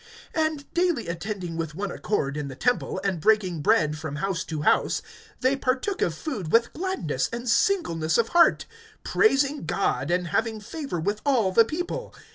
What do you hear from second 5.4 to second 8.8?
they partook of food with gladness and singleness of heart,